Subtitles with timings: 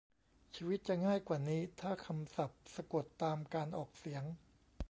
[0.55, 4.23] ชีวิตจะง่ายกว่านี้ถ้าคำศัพท์สะกดตามการออกเสียง